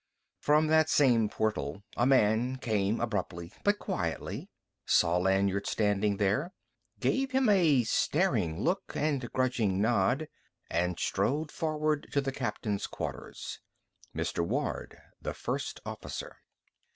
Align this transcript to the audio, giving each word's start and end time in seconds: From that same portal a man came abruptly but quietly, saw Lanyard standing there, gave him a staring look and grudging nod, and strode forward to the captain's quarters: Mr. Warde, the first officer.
From 0.39 0.65
that 0.65 0.89
same 0.89 1.29
portal 1.29 1.83
a 1.95 2.07
man 2.07 2.55
came 2.55 2.99
abruptly 2.99 3.53
but 3.63 3.77
quietly, 3.77 4.49
saw 4.83 5.17
Lanyard 5.19 5.67
standing 5.67 6.17
there, 6.17 6.55
gave 6.99 7.29
him 7.29 7.47
a 7.47 7.83
staring 7.83 8.59
look 8.59 8.93
and 8.95 9.31
grudging 9.31 9.79
nod, 9.79 10.27
and 10.71 10.97
strode 10.99 11.51
forward 11.51 12.07
to 12.13 12.19
the 12.19 12.31
captain's 12.31 12.87
quarters: 12.87 13.59
Mr. 14.15 14.43
Warde, 14.43 14.97
the 15.21 15.35
first 15.35 15.79
officer. 15.85 16.37